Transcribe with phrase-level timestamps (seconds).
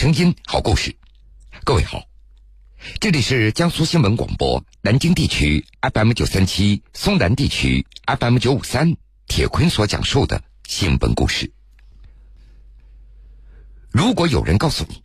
[0.00, 0.94] 声音，好故事。
[1.64, 2.04] 各位好，
[3.00, 8.96] 这里是江苏新闻广播南京地区 FM 九三七、松南地区 FM 九五三。
[9.26, 11.52] 铁坤所讲述的新闻故事。
[13.90, 15.02] 如果有人告诉你，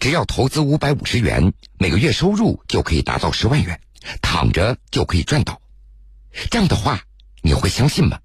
[0.00, 3.80] 只要投资五百五十元，每个月收入就可以达到十万元，
[4.20, 5.62] 躺着就可以赚到，
[6.50, 7.00] 这样的话，
[7.42, 8.18] 你会相信吗？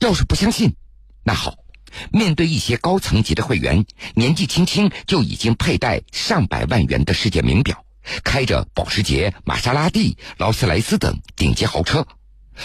[0.00, 0.74] 要是不相信，
[1.22, 1.61] 那好。
[2.10, 3.84] 面对一些高层级的会员，
[4.14, 7.84] 年纪轻轻就已经佩戴上百万元的世界名表，
[8.24, 12.06] 开着保时捷、玛莎拉蒂、劳斯莱斯等顶级豪车，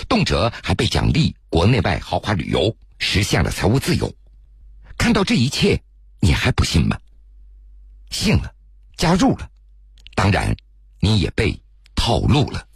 [0.08, 4.14] 动辄还被奖励国内外豪华旅游，实现了财务自由。
[4.98, 5.82] 看到这一切，
[6.20, 6.98] 你还不信吗？
[8.10, 8.54] 信了，
[8.98, 9.50] 加入了，
[10.16, 10.56] 当然，
[11.00, 11.62] 你也被
[11.96, 12.67] 套路了。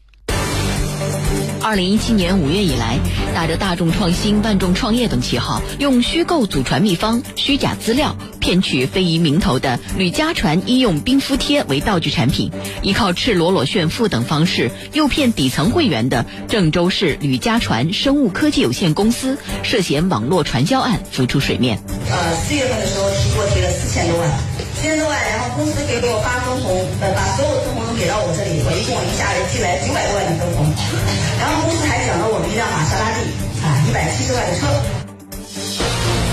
[1.63, 2.97] 二零一七年五月以来，
[3.35, 21.79] 打着大众创新、万众创业等旗号，用虚构祖传秘方、虚假资料骗取非遗名头的吕家传医用冰敷贴为道具产品，依靠赤裸裸炫富等方式诱骗底层会员的郑州市吕家传生物科技有限公司涉嫌网络传销案浮出水面。
[22.09, 24.29] 呃，四月份的时候提给我提了四千多万，
[24.81, 30.65] 千多万，然后公司给我发分红，呃，把所有分红都给到我这里，我一共一下来寄来九百多万的分红。
[31.39, 33.29] 然后公司还奖了我们一辆玛莎拉蒂
[33.61, 34.65] 啊，一百七十万的车。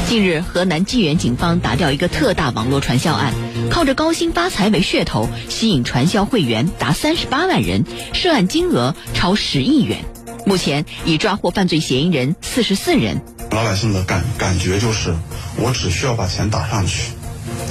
[0.09, 3.35] 近日，河南济源警方打掉一个特大网络传销案，
[3.71, 9.99] 靠着高薪发财为噱头，吸引传销会员达三十八万人，涉案金额超十亿元。
[10.47, 13.21] 目前已抓获犯罪嫌疑人四十四人。
[13.51, 15.15] 老百姓的感感觉就是，
[15.57, 17.13] 我只需要把钱打上去，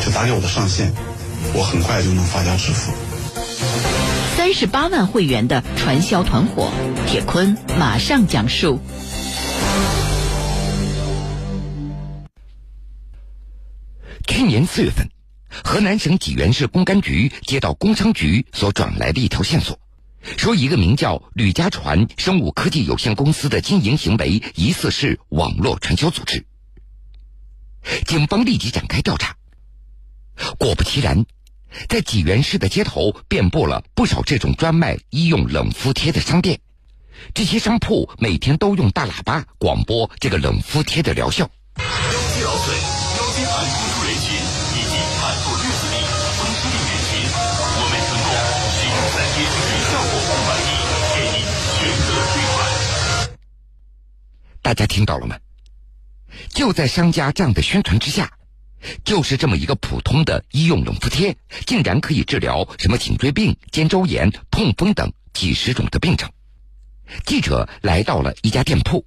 [0.03, 0.93] 就打给我的上线，
[1.53, 2.93] 我很快就能发家致富。
[4.35, 6.71] 三十八万会员的传销团伙，
[7.07, 8.79] 铁坤马上讲述。
[14.25, 15.09] 去年四月份，
[15.63, 19.79] 河南省济源市公安局接到工商局所转来的一条线索，
[20.37, 26.45] 说一个名叫吕家传生物科技有限公司的经营行为疑似是网络传销组织。
[28.05, 29.35] 警方立即展开调查，
[30.57, 31.25] 果不其然。
[31.89, 36.59] 在济源市的街头遍布了不少这种专卖医用冷敷贴的商店，
[37.33, 41.43] 这些商铺每天都用大喇叭广播这个冷敷贴的疗效。
[41.77, 45.95] 腰肌劳损、腰间盘突出人群以及产后日子里
[46.37, 47.11] 风湿病人群，
[47.75, 48.29] 我们承诺
[48.73, 49.37] 使用三天
[49.91, 50.69] 效果不满意，
[51.13, 51.37] 给您
[51.75, 52.55] 全额退款。
[54.61, 55.37] 大家听到了吗？
[56.49, 58.31] 就在商家这样的宣传之下。
[59.03, 66.29] 就是这么一个普通的医用冷敷贴，竟然可以治疗什么颈椎病、肩周炎、痛风等几十种的病症。
[67.25, 69.05] 记者来到了一家店铺，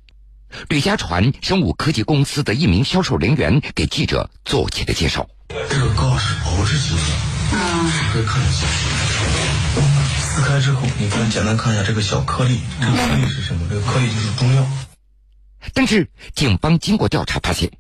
[0.69, 5.29] 吕家传生物科技公司的一名销售人员给记者做起了介绍。
[5.49, 8.67] 这个膏是保质期的，啊，可以看一下。
[10.19, 13.67] 撕开之后，你可以简单看一下这个小颗粒，这个颗粒是什么？
[13.69, 14.67] 这个颗粒就是中药。
[15.75, 17.71] 但是警方经过调查发现。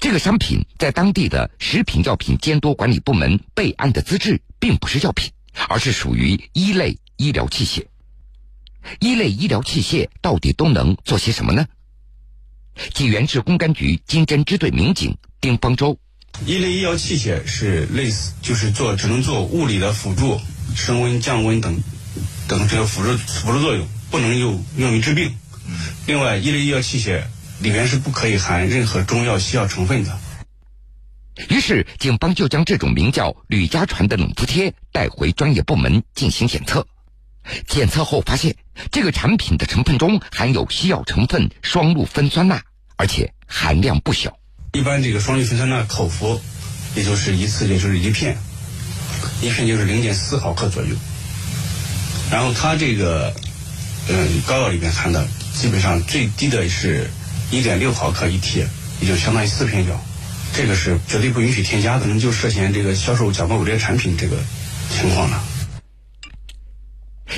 [0.00, 5.32] 这个商品在当地的食品药品监督管理部门备案的资质并不是药品，
[5.68, 7.84] 而是属于一类医疗器械。
[9.00, 11.66] 一类医疗器械到底都能做些什么呢？
[12.94, 15.98] 济源市公安局经侦支队民警丁方舟：
[16.46, 20.40] 一类医疗器械是类似，就是做只能做物理的辅助，
[20.74, 21.82] 升温、降温等
[22.48, 25.36] 等这个辅助辅助作用，不能用用于治病。
[26.06, 27.24] 另外，一类医疗器械。
[27.62, 30.18] 里面是不可以含任何中药、西药成分的。
[31.48, 36.86] 于是，警方就将这种名叫“吕家传”的冷敷贴带回专业部门进行检测。
[37.66, 38.56] 检测后发现，
[38.90, 42.60] 这个产品的成分中含有西药成分双氯芬酸钠，
[42.96, 44.36] 而且含量不小。
[44.72, 46.40] 一般这个双氯芬酸钠口服，
[46.96, 48.36] 也就是一次也就是一片，
[49.40, 50.94] 一片就是零点四毫克左右。
[52.30, 53.32] 然后它这个，
[54.08, 57.08] 嗯，膏药里面含的基本上最低的是。
[57.52, 58.66] 一点六毫克一贴，
[59.02, 60.00] 也就相当于四片药，
[60.54, 64.38] 这个是绝对不允许添加，可能就涉嫌这个销售假冒伪劣产品这个
[64.88, 65.44] 情况了。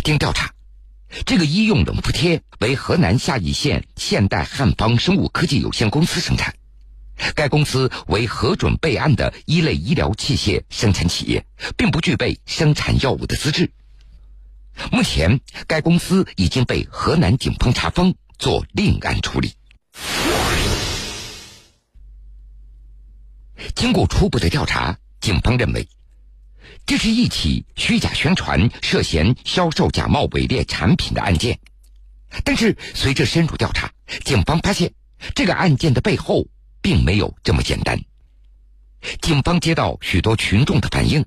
[0.05, 0.53] 经调查，
[1.27, 6.55] 这个医用冷敷贴为河南夏邑县现代汉方生物科技有限公司生产，
[7.35, 11.45] 该公司为核准备案的一类医疗器械生产企业，
[11.77, 13.73] 并不具备生产药物的资质。
[14.93, 19.55] 目前，该公司已经被河南警方查封，做另案处理。
[23.75, 25.89] 经过初步的调查，警方认为，
[26.87, 31.59] 这是一起虚假宣传、涉嫌销售假冒伪劣产品的案件。
[32.45, 33.93] 但是，随着深入调查，
[34.25, 34.93] 警方发现
[35.35, 36.47] 这个案件的背后
[36.81, 38.01] 并没有这么简单。
[39.21, 41.27] 警方接到许多群众的反映，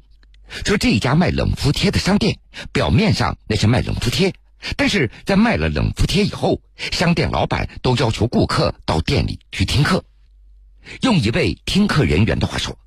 [0.66, 2.40] 说这一家卖冷敷贴的商店
[2.72, 4.34] 表面上那是卖冷敷贴，
[4.76, 6.62] 但是在卖了冷敷贴以后，
[6.92, 10.04] 商店老板都要求顾客到店里去听课。
[11.02, 12.78] 用一位听课人员的话说：“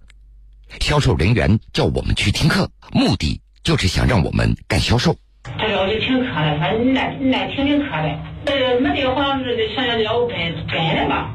[0.81, 8.19] 销售人员叫我们去听课，目的就是想让我们干销售。”他说我就听课了，反正你来你来听听课呗。
[8.47, 10.37] 呃，没这个好像是想要要跟
[10.67, 11.35] 跟的吧。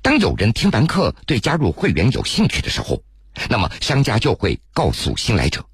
[0.00, 3.02] 当有人听完课对加入会员有兴趣的时候，
[3.48, 5.64] 那么商家就会告诉新来者，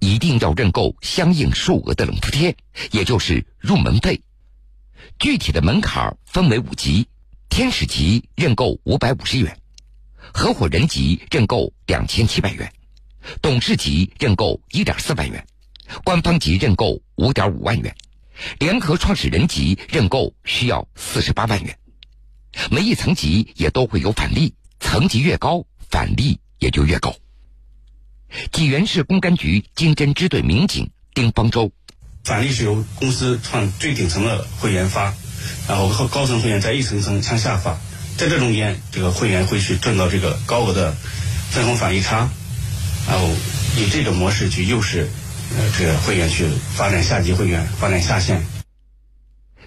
[0.00, 2.54] 一定要认购相应数额的冷敷贴，
[2.92, 4.20] 也就是入门费。
[5.18, 7.08] 具体的门槛分为五级：
[7.50, 9.58] 天使级认购五百五十元，
[10.32, 12.72] 合伙人级认购两千七百元，
[13.42, 15.44] 董事级认购一点四万元，
[16.04, 17.94] 官方级认购五点五万元，
[18.60, 21.76] 联合创始人级认购需要四十八万元。
[22.70, 27.14] 每一层级也都会有返利，层级越高，返利也就越高。
[28.52, 31.70] 济源市公安局经侦支队民警丁方舟，
[32.22, 35.12] 返利是由公司创最顶层的会员发，
[35.68, 37.78] 然后高层会员再一层一层向下发，
[38.16, 40.94] 在这中间，这个会员会去赚到这个高额的
[41.50, 42.28] 分红返利差，
[43.08, 43.28] 然后
[43.76, 45.08] 以这种模式去诱使
[45.56, 48.42] 呃这个会员去发展下级会员，发展下线。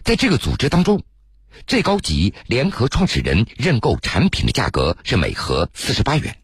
[0.03, 1.03] 在这个组织当中。
[1.67, 6.35] 最高级联合创始人认购产品的价格是每盒四十八元，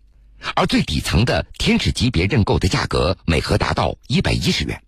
[0.55, 4.81] 而最底层的天使级别认购的价格每盒达到一百一十元，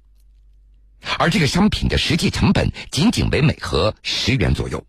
[1.17, 4.85] 而这个商品的实际成本仅仅为每盒十元左右，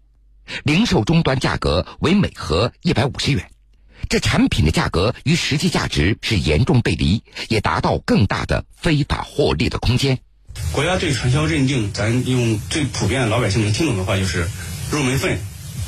[0.64, 3.50] 零售终端价格为每盒一百五十元，
[4.08, 10.18] 这产品的价格与实际价值是严重背离，也达到更大的非法获利的空间。
[10.72, 14.48] 国家对传销认定，咱用最普遍的老百姓能听懂的话就是。
[14.90, 15.38] 入门费、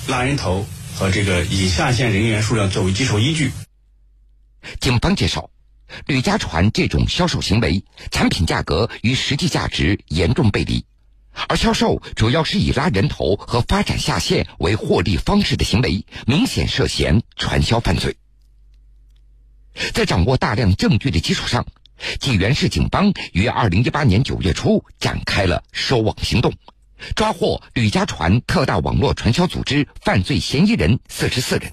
[0.08, 3.52] 拉人头和这个以下线人员数量作为基础依据。
[4.80, 5.50] 警方介绍，
[6.06, 10.84] 吕家传这种销售行为，产品价格与实际价值严重背离，
[11.48, 18.16] 而销售主要是以拉人头和发展下线为获利方式的行为，明显涉嫌传销犯罪。
[19.92, 21.66] 在掌握大量证据的基础上，
[22.20, 26.52] 济源市警方于二零一八年九月初展开了收网行动。
[27.16, 31.72] 抓获吕家传特大网络传销组织犯罪嫌疑人四十四人，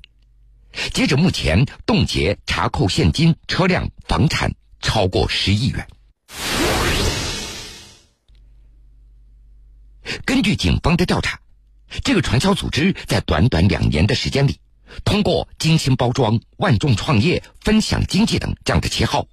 [0.94, 5.88] 截止目前，冻结查扣现金、车辆、房产超过十亿元。
[10.25, 11.39] 根据警方的调查，
[12.03, 14.59] 这个传销组织在短短两年的时间里，
[15.06, 19.27] 通过精心包装、万众创业、分享经济等这样的旗号，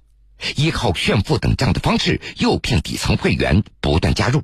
[0.55, 4.43] 依靠炫富等这样的方式，诱骗底层会员不断加入。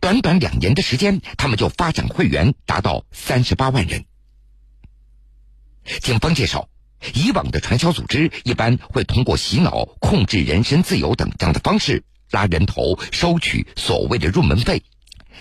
[0.00, 4.04] 短短两年的时间，他们就发展会员达到三十八万人。
[6.00, 6.68] 警方介绍，
[7.14, 14.82] 以往的传销组织一般会通过洗脑、控制人身自由等这样的方式拉人头，收取所谓的入门费。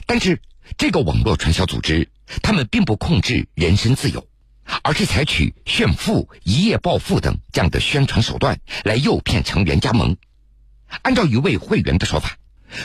[0.06, 0.42] 但是，
[0.78, 2.10] 这个网络传销组织，
[2.42, 4.28] 他们并不控制人身自由，
[4.84, 10.18] 而是采取炫富、一夜暴富等这样的宣传手段来诱骗成员加盟。
[11.02, 12.38] 按照一位会员的说法。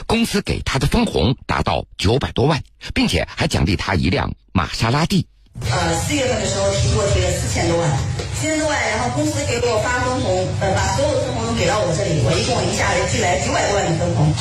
[0.06, 2.62] 公司给他的分红达到九百多万，
[2.94, 5.26] 并且还奖励他一辆玛莎拉蒂。
[5.60, 7.88] 呃，四月份的时候提给我提了四千多万，
[8.34, 14.32] 四千多万，然后公司给我发分红，呃，把所有的分红都给到我这里，我一共一下子进来九百多万的分红，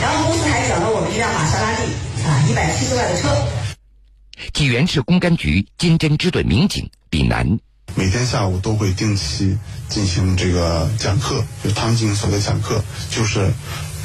[0.00, 1.82] 然后公司还奖了我们一辆玛莎拉蒂
[2.26, 3.28] 啊，一百七十万的车。
[4.52, 7.58] 济源市公安局金针支队民警李楠，
[7.94, 9.56] 每天下午都会定期
[9.88, 13.50] 进行这个讲课，就他们进行所谓的讲课，就是。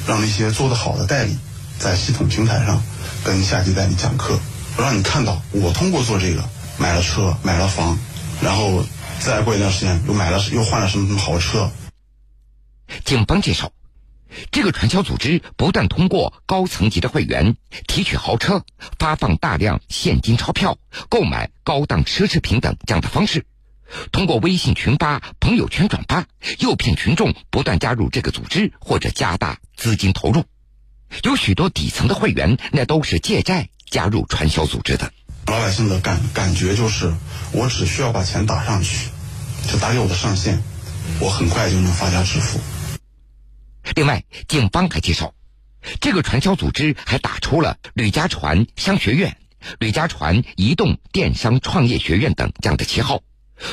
[0.07, 1.37] 让那些做得好的代理
[1.77, 2.81] 在系统平台上
[3.23, 4.39] 跟下级代理讲课，
[4.81, 6.43] 让你看到我通过做这个
[6.77, 7.97] 买了车买了房，
[8.41, 8.83] 然后
[9.19, 11.71] 再过一段时间又买了又换了什么什么豪车。
[13.03, 13.71] 警方介绍，
[14.51, 17.55] 这个传销组织不断通过高层级的会员
[17.87, 18.63] 提取豪车、
[18.97, 20.77] 发放大量现金钞票、
[21.09, 23.45] 购买高档奢侈品等这样的方式。
[24.11, 26.27] 通过微信群发、朋友圈转发，
[26.59, 30.43] 诱骗群众不断加入这个组织或者加大资金投入。
[31.23, 35.11] 有许多底层的会员，那都是借债加入传销组织的。
[35.47, 37.13] 老百姓的感感觉就是，
[37.51, 39.09] 我只需要把钱打上去，
[39.67, 40.61] 就打给我的上线，
[41.19, 42.59] 我很快就能发家致富。
[43.95, 45.33] 另外，警方还介绍，
[45.99, 49.37] 这个传销组织还打出了吕家传商学院、
[49.79, 53.21] 吕家传移动电商创业学院等这样的旗号。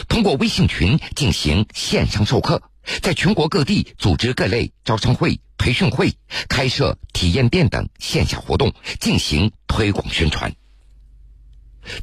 [0.09, 2.63] 通过微信群进行线上授课，
[3.02, 6.14] 在全国各地组织各类招商会、培训会，
[6.49, 10.55] 开设体验店等线下活动，进行推广宣传。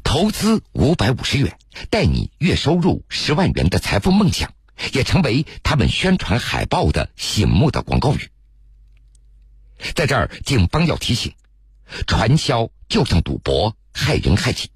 [0.03, 1.57] 投资五百五十元，
[1.89, 4.53] 带你月收入十万元的财富梦想，
[4.93, 8.29] 也成为他们宣传海报的醒目的广告语。
[9.95, 11.33] 在这儿，警方要提醒：
[12.07, 14.69] 传销就像赌博，害人害己。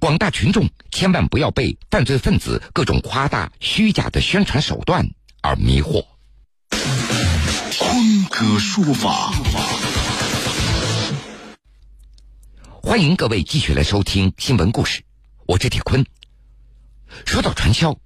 [0.00, 5.08] 广大群众千万不要被犯罪分子各种夸大、虚假的宣传手段
[5.40, 6.04] 而迷惑。
[7.78, 9.32] 坤哥说法，
[12.82, 15.02] 欢迎各位继续来收听新闻故事，
[15.46, 16.04] 我是铁坤。
[17.24, 17.96] 说到传销，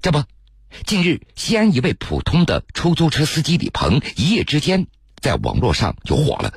[0.00, 0.22] 这不，
[0.86, 4.86] 近日西安一位普通的出租车司机李鹏一夜之间
[5.20, 6.52] 在网络上就火了。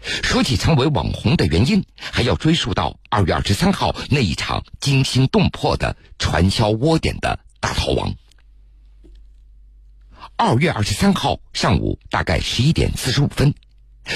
[0.00, 8.14] 说起成为网红的原因，还要追溯到二月二十三号那一场惊心动魄的传销窝点的大逃亡。
[10.38, 13.54] 二月二十三号上午大概十一点四十五分，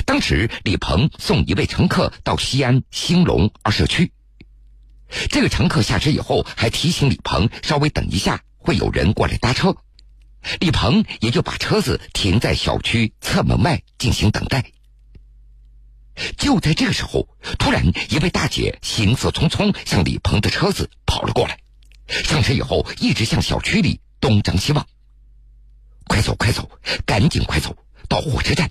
[0.05, 4.13] 当时李鹏送一位乘客到西安兴隆二社区。
[5.31, 9.75] 这个乘客下车以后，还提醒李鹏稍微等一下，会有人过来搭车。
[10.59, 14.73] 李鹏也就把车子停在小区侧门外进行等待。
[16.37, 21.61] 就在这个时候，突然一位大姐行色匆匆向李鹏的车子跑了过来，
[22.07, 24.87] 上车以后一直向小区里东张西望。
[26.11, 26.69] 快走，快走，
[27.07, 27.77] 赶紧快走
[28.09, 28.69] 到火车站！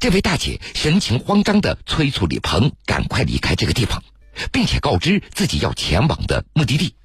[0.00, 4.02] 这位大姐神情慌张的催促李鹏赶快离开这个地方，
[4.50, 6.96] 并且告知自己要前往的目的地。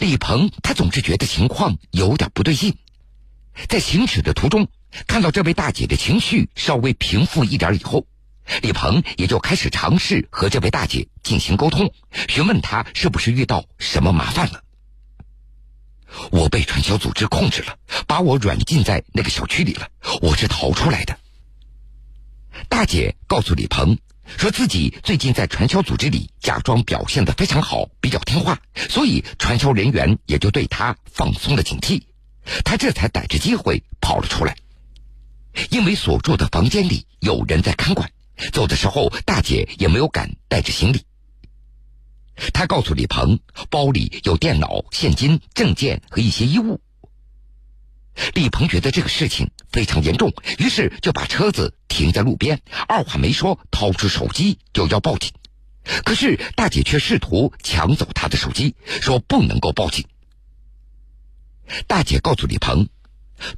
[0.00, 2.76] 李鹏他总是觉得情况有点不对劲，
[3.68, 4.66] 在行驶的途中。
[5.06, 8.08] 看到这位大姐的情绪稍微平复一点以后，
[8.60, 11.94] 李鹏也就开始尝试和这位大姐进行沟通，
[12.28, 14.64] 询问她是不是遇到什么麻烦了。
[16.30, 17.76] 我被传销组织控制了，
[18.06, 19.88] 把我软禁在那个小区里了，
[20.22, 21.18] 我是逃出来的。
[22.68, 23.98] 大姐告诉李鹏，
[24.36, 32.02] 说自己最近在传销组织里假装表现的非常好，比较听话，所以传销人员也就对他放松了警惕，
[32.64, 34.56] 他这才逮着机会跑了出来。
[35.70, 38.10] 因为所住的房间里有人在看管，
[38.52, 41.04] 走的时候大姐也没有敢带着行李。
[42.52, 46.80] 他告诉李鹏，包里有电脑、现金、证件和一些衣物。
[48.34, 55.32] 李鹏觉得这个事情非常严重，于是就把车子停在路边，二话没说，掏出手机就要报警。
[56.04, 60.04] 可是大姐却试图抢走他的手机，说不能够报警。
[61.86, 62.88] 大姐告诉李鹏。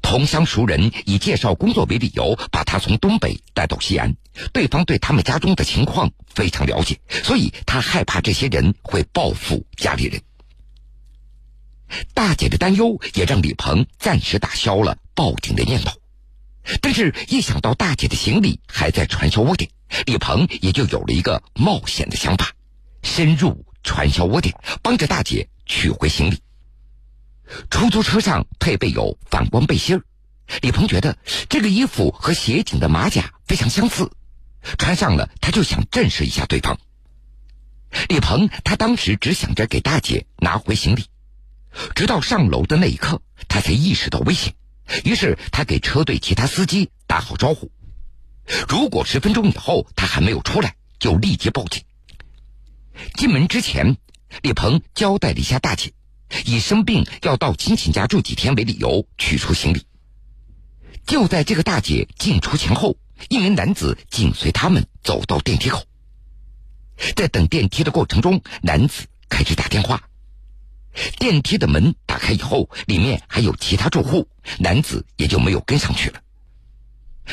[0.01, 4.15] 同乡熟人以介绍工作为理由，把他从东北带到西安。
[4.53, 10.21] 对方对他们家中的情况非常了解，所以他害怕这些人会报复家里人。
[12.15, 15.93] 大姐的担忧也让李鹏暂时打消了报警的念头。
[16.81, 19.69] 但是，一想到大姐的行李还在传销窝点，
[20.07, 22.55] 李鹏也就有了一个冒险的想法：
[23.03, 26.39] 深入传销窝点，帮着大姐取回行李。
[27.71, 30.03] 出租车上配备有反光背心，
[30.61, 31.17] 李鹏觉得
[31.49, 34.11] 这个衣服和协警的马甲非常相似，
[34.79, 36.79] 穿上了他就想震慑一下对方。
[38.09, 41.05] 李鹏他当时只想着给大姐拿回行李，
[41.95, 44.55] 直到上楼的那一刻，他才意识到危险，
[45.05, 47.71] 于是他给车队其他司机打好招呼，
[48.69, 51.83] 如果十分钟以后他还没有出来，就立即报警。
[53.15, 53.97] 进门之前，
[54.43, 55.93] 李鹏交代了一下大姐。
[56.45, 59.87] 以生病要到亲戚家住几天为理由取出行李。
[61.07, 62.97] 就在这个大姐进出前后，
[63.29, 65.85] 一名男子紧随他们走到电梯口。
[67.17, 70.09] 在等电梯的过程中，男子开始打电话。
[71.19, 76.21] 电梯的门打开以后，里面还有其他住户，男子也就没有跟上去了。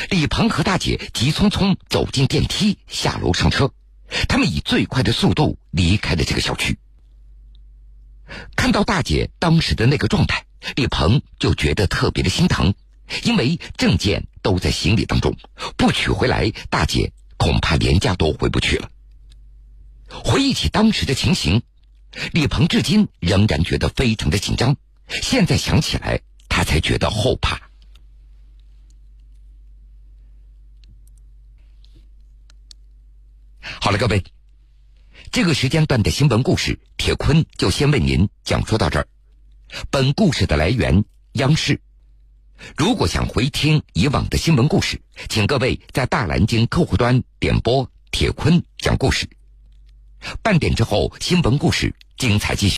[0.09, 3.71] 李鹏和大姐急匆匆走进电梯，下楼上车，
[4.27, 6.79] 他们以最快的速度离开了这个小区。
[8.55, 10.45] 看到大姐当时的那个状态，
[10.75, 12.73] 李鹏就觉得特别的心疼，
[13.23, 15.35] 因为证件都在行李当中，
[15.77, 18.89] 不取回来，大姐恐怕连家都回不去了。
[20.09, 21.61] 回忆起当时的情形，
[22.31, 24.75] 李鹏至今仍然觉得非常的紧张，
[25.07, 27.61] 现在想起来，他才觉得后怕。
[33.81, 34.23] 好了，各位。
[35.31, 39.07] 这个时间段的新闻故事，铁坤就先为您讲述到这儿。
[39.91, 41.79] 本故事的来源央视。
[42.75, 49.29] 如果想回听以往的新闻故事，请各位在大蓝鲸客户端点播铁坤讲故事。
[50.41, 52.67] 半点之后，新闻故事精彩继续。